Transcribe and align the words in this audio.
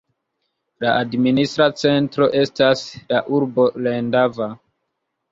La 0.83 0.91
administra 1.01 1.67
centro 1.81 2.29
estas 2.39 2.81
la 3.11 3.19
urbo 3.41 3.67
Lendava. 3.89 4.49